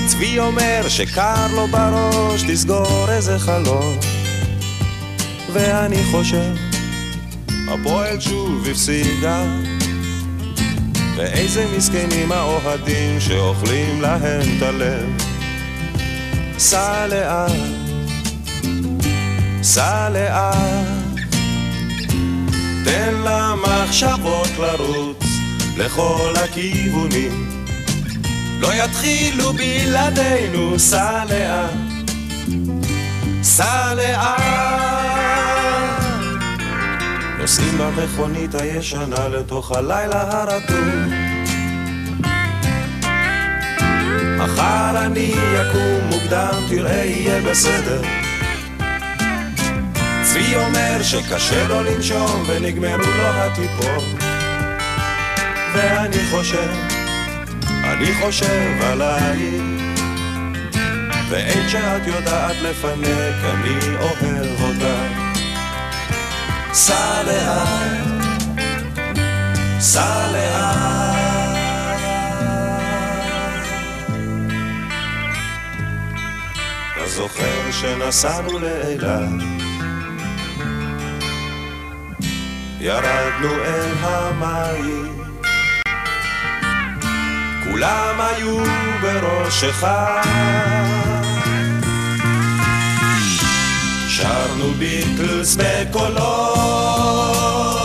צבי 0.07 0.39
אומר 0.39 0.81
שקר 0.87 1.47
לו 1.55 1.67
בראש, 1.67 2.43
תסגור 2.43 3.11
איזה 3.11 3.39
חלום 3.39 4.14
ואני 5.55 6.03
חושב, 6.11 6.53
הפועל 7.67 8.19
שוב 8.19 8.67
הפסידה 8.71 9.43
ואיזה 11.15 11.65
מסכנים 11.77 12.31
האוהדים 12.31 13.19
שאוכלים 13.19 14.01
להם 14.01 14.41
את 14.57 14.63
הלב. 14.63 15.23
סע 16.57 17.07
לאט, 17.07 17.51
סע 19.61 20.09
לאט. 20.09 20.87
תן 22.85 23.13
למחשבות 23.25 24.49
לרוץ 24.59 25.25
לכל 25.77 26.33
הכיוונים. 26.43 27.65
לא 28.59 28.73
יתחילו 28.73 29.53
בלעדינו, 29.53 30.79
סע 30.79 31.23
לאט, 31.29 31.71
סע 33.43 33.93
לאט 33.93 35.04
נוסעים 37.45 37.77
במכונית 37.77 38.55
הישנה 38.55 39.27
לתוך 39.27 39.71
הלילה 39.71 40.41
הרטוב. 40.41 41.13
מחר 44.37 45.05
אני 45.05 45.33
אקום 45.33 46.09
מוקדם, 46.09 46.53
תראה 46.69 47.05
יהיה 47.05 47.41
בסדר. 47.41 48.01
צבי 50.21 50.55
אומר 50.55 51.03
שקשה 51.03 51.67
לו 51.67 51.83
לנשום 51.83 52.43
ונגמרו 52.47 53.11
לו 53.17 53.27
הטיפות. 53.27 54.03
ואני 55.73 56.25
חושב, 56.31 56.71
אני 57.83 58.13
חושב 58.21 58.77
עלייך 58.81 59.63
ואין 61.29 61.69
שאת 61.69 62.07
יודעת 62.07 62.55
לפנק, 62.61 63.35
אני 63.43 63.95
אוהב 63.95 64.61
אותך 64.61 65.24
סע 66.77 67.23
לאט, 67.23 68.37
סע 69.79 70.27
לאט. 70.33 70.75
אתה 76.93 77.07
זוכר 77.07 77.71
שנסענו 77.71 78.59
לאילת, 78.59 79.43
ירדנו 82.79 83.53
אל 83.65 83.91
המים, 84.01 85.23
כולם 87.63 88.21
היו 88.21 88.57
בראש 89.01 89.63
אחד. 89.63 91.14
Charles 94.15 94.77
Beatles 94.77 95.55
pe 95.55 95.87
color. 95.91 97.84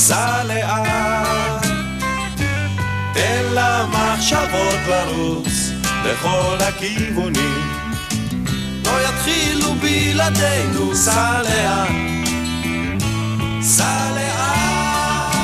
סע 0.00 0.44
לאט, 0.44 1.66
תן 3.14 3.44
למחשבות 3.54 4.80
לרוץ 4.88 5.70
לכל 6.04 6.56
הכיוונים. 6.60 7.72
לא 8.84 9.08
יתחילו 9.08 9.74
בלעדינו, 9.74 10.94
סע 10.94 11.42
לאט, 11.42 11.92
סע 13.62 14.10
לאט, 14.14 15.36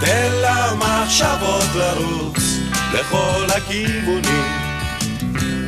תן 0.00 0.30
למחשבות 0.42 1.68
לרוץ 1.74 2.58
לכל 2.92 3.46
הכיוונים. 3.56 4.44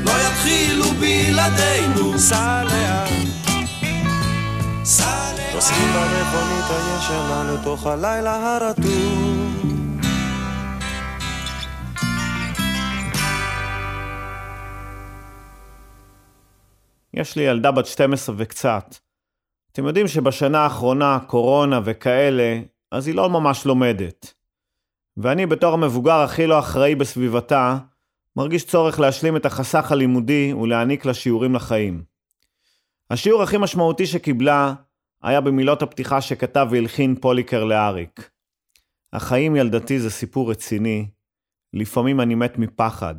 לא 0.04 0.12
יתחילו 0.12 0.90
בלעדינו, 1.00 2.18
סע 2.18 2.62
לאט. 2.64 3.32
נוסעים 5.62 5.88
במכונית 5.88 6.64
הישנה 6.70 7.54
לתוך 7.54 7.86
הלילה 7.86 8.56
הרטוב 8.56 8.86
יש 17.14 17.36
לי 17.36 17.42
ילדה 17.42 17.70
בת 17.70 17.86
12 17.86 18.34
וקצת. 18.38 18.94
אתם 19.72 19.86
יודעים 19.86 20.08
שבשנה 20.08 20.60
האחרונה, 20.60 21.18
קורונה 21.26 21.80
וכאלה, 21.84 22.60
אז 22.90 23.06
היא 23.06 23.14
לא 23.14 23.30
ממש 23.30 23.66
לומדת. 23.66 24.34
ואני 25.16 25.46
בתור 25.46 25.74
המבוגר 25.74 26.20
הכי 26.20 26.46
לא 26.46 26.58
אחראי 26.58 26.94
בסביבתה, 26.94 27.78
מרגיש 28.36 28.64
צורך 28.64 29.00
להשלים 29.00 29.36
את 29.36 29.46
החסך 29.46 29.92
הלימודי 29.92 30.52
ולהעניק 30.52 31.04
לה 31.04 31.14
שיעורים 31.14 31.54
לחיים. 31.54 32.02
השיעור 33.10 33.42
הכי 33.42 33.58
משמעותי 33.58 34.06
שקיבלה 34.06 34.74
היה 35.22 35.40
במילות 35.40 35.82
הפתיחה 35.82 36.20
שכתב 36.20 36.66
והלחין 36.70 37.14
פוליקר 37.20 37.64
לאריק. 37.64 38.30
החיים 39.12 39.56
ילדתי 39.56 40.00
זה 40.00 40.10
סיפור 40.10 40.50
רציני, 40.50 41.08
לפעמים 41.72 42.20
אני 42.20 42.34
מת 42.34 42.58
מפחד. 42.58 43.14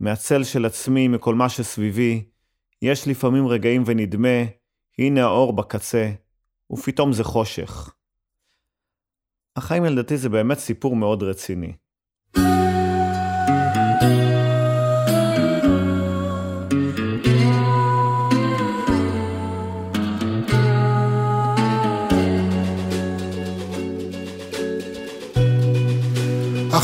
מהצל 0.00 0.44
של 0.44 0.64
עצמי, 0.64 1.08
מכל 1.08 1.34
מה 1.34 1.48
שסביבי, 1.48 2.24
יש 2.82 3.08
לפעמים 3.08 3.46
רגעים 3.46 3.82
ונדמה, 3.86 4.38
הנה 4.98 5.22
האור 5.22 5.52
בקצה, 5.52 6.12
ופתאום 6.72 7.12
זה 7.12 7.24
חושך. 7.24 7.94
החיים 9.56 9.84
ילדתי 9.84 10.16
זה 10.16 10.28
באמת 10.28 10.58
סיפור 10.58 10.96
מאוד 10.96 11.22
רציני. 11.22 11.72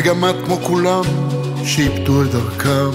וגם 0.00 0.24
את 0.24 0.34
כמו 0.44 0.56
כולם 0.56 1.02
שאיבדו 1.64 2.22
את 2.22 2.30
דרכם. 2.30 2.90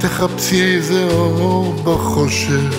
תחפשי 0.00 0.76
איזה 0.76 1.04
אור 1.10 1.74
בחושך. 1.84 2.74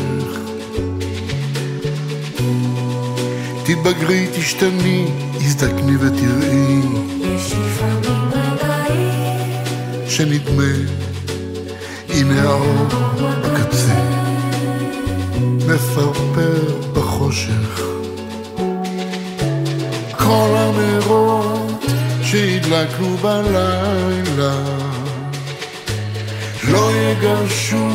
תתבגרי, 3.64 4.28
תשתני, 4.36 5.06
הזדקני 5.36 5.96
ותראי 5.96 6.82
יש 7.22 7.54
לפעמים 7.54 8.32
רגעים, 8.32 9.52
שנדמה, 10.08 10.74
הנה 12.10 12.42
האור 12.42 12.88
בקצה, 13.44 14.02
מפרפר 15.68 16.80
בחושך. 16.94 17.99
כל 20.30 20.56
הנרות 20.56 21.86
שהדלקנו 22.24 23.18
בלילה 23.18 24.54
לא 26.64 26.92
יגרשו 26.92 27.90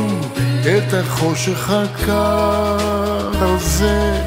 את 0.62 0.94
החושך 0.94 1.70
הקר 1.70 3.30
הזה. 3.34 4.24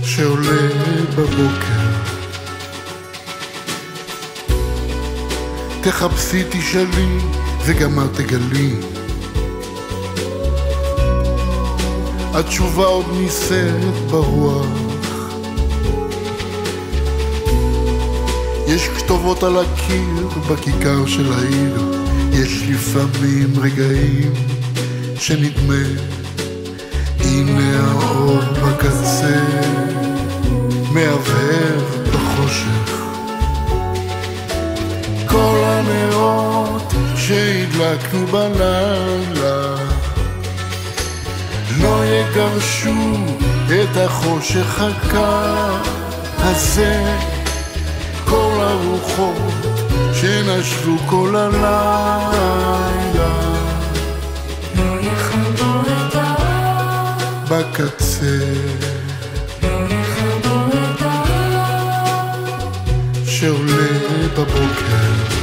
שעולה 0.04 0.70
בבוקר. 1.18 1.65
תחפשי, 5.86 6.44
תשאלי, 6.50 7.18
וגם 7.66 8.00
את 8.00 8.14
תגלי. 8.14 8.74
התשובה 12.34 12.86
עוד 12.86 13.06
נישאת 13.14 13.94
ברוח. 14.10 14.66
יש 18.68 18.88
כתובות 18.88 19.44
על 19.44 19.58
הקיר 19.58 20.28
בכיכר 20.50 21.06
של 21.06 21.34
העיר. 21.34 22.04
יש 22.32 22.64
לפעמים 22.70 23.54
רגעים 23.62 24.34
שנדמה, 25.18 25.86
הנה 27.20 27.80
האור 27.80 28.40
בקצה, 28.40 29.44
מהבהב 30.92 31.82
בחושך. 32.14 33.02
כל 35.28 35.65
הנרות 35.88 36.94
שהדלקנו 37.16 38.28
בלילה 38.28 39.76
לא 41.82 42.06
יגרשו 42.06 43.16
את 43.68 43.98
החושך 43.98 44.82
הקר 44.82 45.76
הזה. 46.38 47.18
כל 48.26 48.58
הרוחות 48.60 49.66
שנשבו 50.14 50.98
כל 51.06 51.36
הלילה 51.36 51.94
לא 54.76 55.00
יכבו 55.02 55.82
את 55.82 56.16
האור, 56.16 57.16
בקצה 57.50 58.40
לא. 59.64 59.86
שעולה 63.26 64.28
בבוקר. 64.34 65.35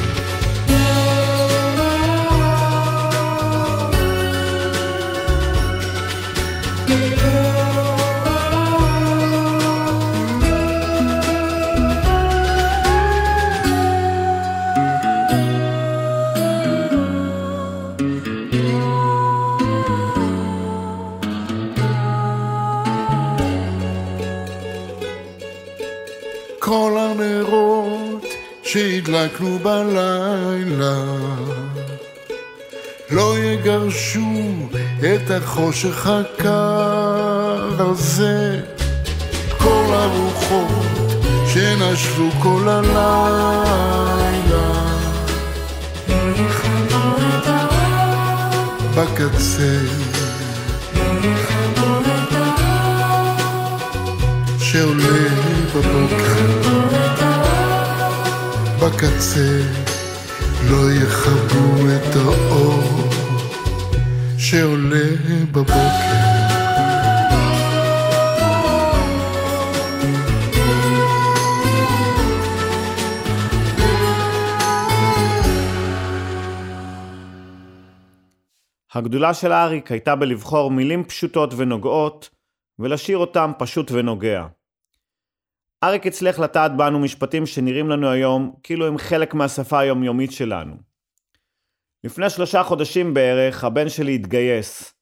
כל 26.92 26.98
הנרות 26.98 28.24
שהדלקנו 28.62 29.58
בלילה 29.58 31.04
לא 33.10 33.38
יגרשו 33.38 34.68
את 34.98 35.30
החושך 35.30 36.06
הקר 36.06 37.68
הזה. 37.78 38.60
כל 39.58 39.84
הרוחות 39.88 40.86
שנשבו 41.46 42.30
כל 42.42 42.68
הלילה 42.68 43.12
בקצה. 48.94 49.78
שעולה 54.58 55.28
בבוקר. 55.74 56.81
בקצה 58.82 59.60
לא 60.70 60.92
יכבו 61.02 61.86
את 61.96 62.16
האור 62.16 62.82
שעולה 64.38 65.10
בבוקר. 65.52 65.72
הגדולה 78.94 79.34
של 79.34 79.52
אריק 79.52 79.92
הייתה 79.92 80.16
בלבחור 80.16 80.70
מילים 80.70 81.04
פשוטות 81.04 81.54
ונוגעות, 81.56 82.30
ולשיר 82.78 83.18
אותם 83.18 83.52
פשוט 83.58 83.90
ונוגע. 83.90 84.46
אריק 85.84 86.06
הצליח 86.06 86.38
לטעת 86.38 86.76
בנו 86.76 86.98
משפטים 86.98 87.46
שנראים 87.46 87.88
לנו 87.90 88.10
היום 88.10 88.54
כאילו 88.62 88.86
הם 88.86 88.98
חלק 88.98 89.34
מהשפה 89.34 89.78
היומיומית 89.78 90.32
שלנו. 90.32 90.74
לפני 92.04 92.30
שלושה 92.30 92.62
חודשים 92.62 93.14
בערך 93.14 93.64
הבן 93.64 93.88
שלי 93.88 94.14
התגייס. 94.14 94.94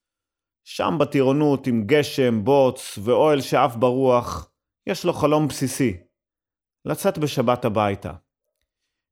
שם 0.65 0.97
בטירונות 1.01 1.67
עם 1.67 1.83
גשם, 1.87 2.45
בוץ 2.45 2.99
ואוהל 3.03 3.41
שעף 3.41 3.77
ברוח, 3.77 4.51
יש 4.87 5.05
לו 5.05 5.13
חלום 5.13 5.49
בסיסי. 5.49 5.97
לצאת 6.85 7.19
בשבת 7.19 7.65
הביתה. 7.65 8.13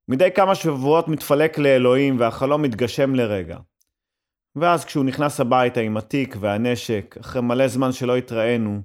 מדי 0.09 0.29
כמה 0.35 0.55
שבועות 0.55 1.09
מתפלק 1.09 1.59
לאלוהים 1.59 2.21
והחלום 2.21 2.63
מתגשם 2.63 3.15
לרגע. 3.15 3.59
ואז 4.57 4.85
כשהוא 4.85 5.05
נכנס 5.05 5.41
הביתה 5.41 5.81
עם 5.81 5.97
התיק 5.97 6.37
והנשק, 6.41 7.17
אחרי 7.21 7.43
מלא 7.43 7.69
זמן 7.69 7.93
שלא 7.93 8.17
התראינו, 8.17 8.81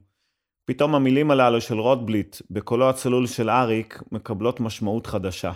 פתאום 0.65 0.95
המילים 0.95 1.31
הללו 1.31 1.61
של 1.61 1.79
רוטבליט, 1.79 2.37
בקולו 2.51 2.89
הצלול 2.89 3.27
של 3.27 3.49
אריק, 3.49 4.03
מקבלות 4.11 4.59
משמעות 4.59 5.07
חדשה. 5.07 5.51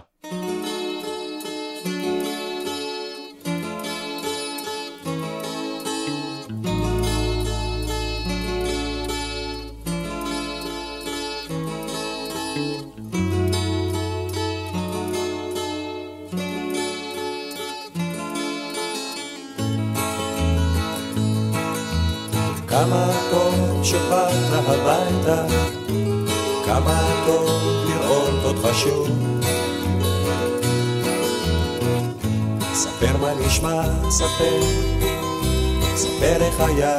היה, 36.60 36.98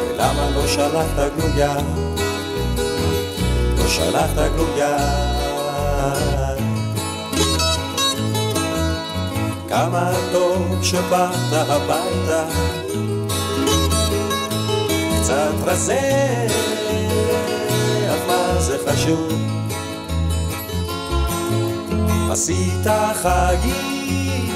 ולמה 0.00 0.50
לא 0.50 0.66
שלחת 0.66 1.32
גלויה, 1.36 1.74
לא 3.78 3.88
שלחת 3.88 4.50
גלויה. 4.54 4.96
כמה 9.68 10.12
טוב 10.32 10.78
שבאת 10.82 11.52
הביתה, 11.52 12.44
קצת 15.20 15.54
רזה, 15.64 16.46
אך 18.10 18.18
מה 18.26 18.60
זה 18.60 18.76
חשוב? 18.86 19.32
עשית 22.30 22.86
חגים, 23.14 24.54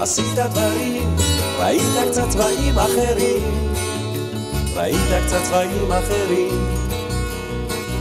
עשית 0.00 0.34
דברים, 0.34 1.16
ראית 1.62 2.10
קצת 2.10 2.28
צבעים 2.28 2.78
אחרים, 2.78 3.74
ראית 4.76 5.24
קצת 5.26 5.42
צבעים 5.42 5.92
אחרים, 5.92 6.66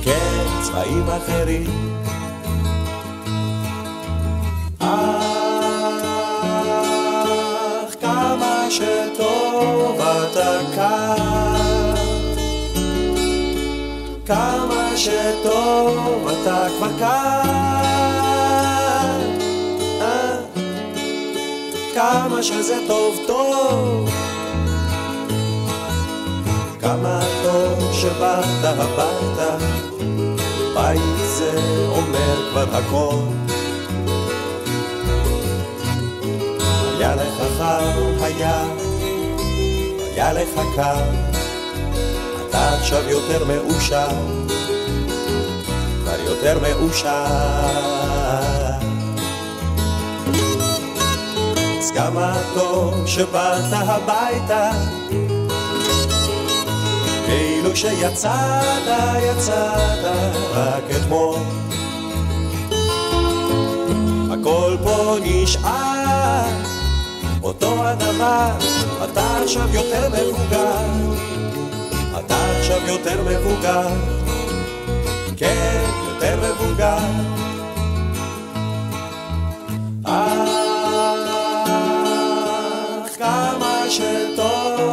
כן, 0.02 0.46
צבעים 0.62 1.06
אחרים. 1.10 1.98
אך 4.80 5.16
כמה 8.02 8.68
שטוב 8.70 10.02
אתה 10.02 10.60
כאן, 10.76 11.96
כמה 14.26 14.92
שטוב 14.96 16.28
אתה 16.28 16.68
כבר 16.78 17.00
כאן, 17.00 17.61
כמה 22.12 22.44
שזה 22.44 22.76
טוב 22.88 23.16
טוב, 23.28 24.10
כמה 26.82 27.20
טוב 27.44 27.94
שבאת 27.94 28.64
הביתה, 28.64 29.58
בית 30.76 31.02
זה 31.38 31.52
אומר 31.90 32.52
כבר 32.52 32.78
הכל. 32.78 33.16
היה 36.98 37.16
לך 37.16 37.58
חם, 37.58 38.24
היה, 38.24 38.64
היה 40.14 40.34
לך 40.34 40.60
קר, 40.76 41.04
אתה 42.50 42.74
עכשיו 42.74 43.10
יותר 43.10 43.46
מאושר, 43.46 44.08
כבר 46.04 46.20
יותר 46.26 46.60
מאושר. 46.60 48.71
אז 51.92 51.98
כמה 51.98 52.38
טוב 52.54 53.08
שבאת 53.08 53.74
הביתה, 53.74 54.72
כאילו 57.26 57.76
שיצאת, 57.76 58.84
יצאת 59.24 60.06
רק 60.54 60.84
אתמול. 60.96 61.40
הכל 64.32 64.78
פה 64.84 65.16
נשאר. 65.24 66.42
אותו 67.44 67.88
הדבר, 67.88 68.50
אתה 69.04 69.38
עכשיו 69.44 69.68
יותר 69.74 70.10
מבוגר, 70.10 71.16
אתה 72.20 72.36
עכשיו 72.60 72.88
יותר 72.88 73.22
מבוגר, 73.22 73.88
כן, 75.38 75.82
יותר 76.10 76.40
מבוגר. 76.40 77.32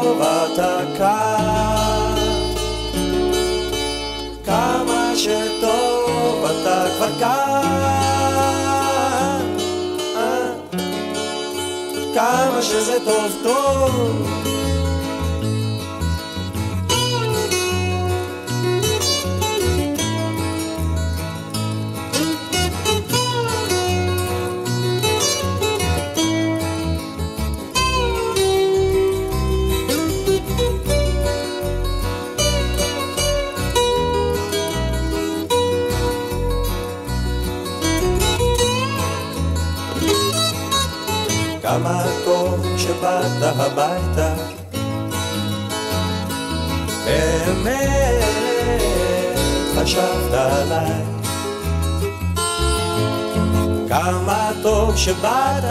שטוב 0.09 0.23
אתה 0.23 0.79
כאן, 0.99 2.15
כמה 4.45 5.13
שטוב 5.17 6.45
אתה 6.45 6.85
כבר 6.97 7.19
כאן. 7.21 7.57
אה. 10.17 10.53
כמה 12.15 12.63
שזה 12.63 12.99
טוב 13.05 13.33
טוב. 13.43 14.48
שבאת, 54.99 55.65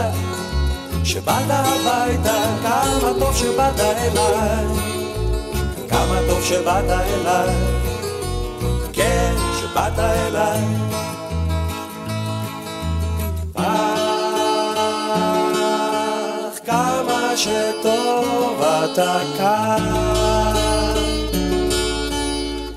שבאת 1.04 1.44
הביתה, 1.48 2.44
כמה 2.62 3.10
טוב 3.18 3.36
שבאת 3.36 3.80
אליי. 3.80 4.66
כמה 5.88 6.20
טוב 6.28 6.42
שבאת 6.44 6.84
אליי. 6.90 7.54
כן, 8.92 9.34
שבאת 9.60 9.98
אליי. 9.98 10.60
אך 13.54 13.64
כמה 16.66 17.32
שטוב 17.36 18.62
אתה 18.62 19.18
כאן, 19.38 19.84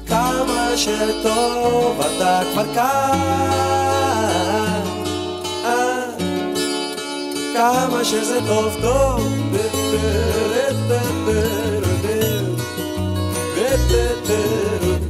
כמה 0.07 0.71
שטוב 0.75 2.01
אתה 2.01 2.41
כבר 2.53 2.73
כאן, 2.73 3.90
כמה 7.61 8.05
שזה 8.05 8.39
טוב 8.47 8.77
טוב, 8.81 9.21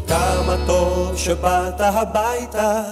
כמה 0.07 0.55
טוב 0.67 1.17
שבאת 1.17 1.79
הביתה. 1.79 2.83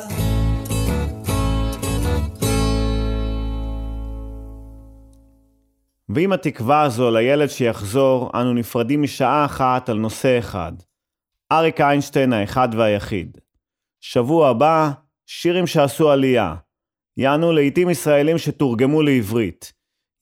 ועם 6.09 6.33
התקווה 6.33 6.81
הזו 6.81 7.11
לילד 7.11 7.47
שיחזור, 7.47 8.31
אנו 8.35 8.53
נפרדים 8.53 9.03
משעה 9.03 9.45
אחת 9.45 9.89
על 9.89 9.97
נושא 9.97 10.39
אחד. 10.39 10.71
אריק 11.51 11.81
איינשטיין 11.81 12.33
האחד 12.33 12.69
והיחיד. 12.77 13.37
שבוע 14.01 14.49
הבא, 14.49 14.89
שירים 15.25 15.67
שעשו 15.67 16.11
עלייה. 16.11 16.55
יענו 17.19 17.51
לעיתים 17.51 17.89
ישראלים 17.89 18.37
שתורגמו 18.37 19.01
לעברית. 19.01 19.73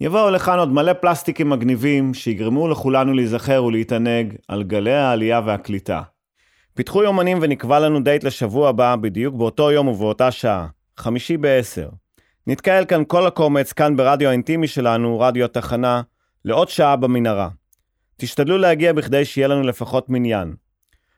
יבואו 0.02 0.30
לכאן 0.32 0.60
עוד 0.60 0.74
מלא 0.74 0.94
פלסטיקים 0.94 1.50
מגניבים, 1.50 2.14
שיגרמו 2.14 2.68
לכולנו 2.68 3.14
להיזכר 3.14 3.64
ולהתענג 3.64 4.36
על 4.48 4.64
גלי 4.64 4.94
העלייה 4.94 5.42
והקליטה. 5.46 6.02
פיתחו 6.74 7.04
יומנים 7.04 7.38
ונקבע 7.42 7.80
לנו 7.80 8.04
דייט 8.04 8.24
לשבוע 8.24 8.70
הבא, 8.70 8.96
בדיוק 8.96 9.36
באותו 9.36 9.72
יום 9.72 9.88
ובאותה 9.88 10.32
שעה. 10.32 10.68
חמישי 10.98 11.38
בעשר. 11.38 11.90
נתקהל 12.48 12.86
כאן 12.86 13.04
כל 13.08 13.28
הקומץ, 13.28 13.74
כאן 13.74 13.96
ברדיו 13.96 14.30
האינטימי 14.30 14.68
שלנו, 14.68 15.20
רדיו 15.20 15.46
התחנה, 15.46 16.02
לעוד 16.46 16.70
שעה 16.70 16.96
במנהרה. 16.96 17.50
תשתדלו 18.18 18.58
להגיע 18.58 18.94
בכדי 18.94 19.26
שיהיה 19.26 19.48
לנו 19.48 19.64
לפחות 19.64 20.10
מניין. 20.10 20.54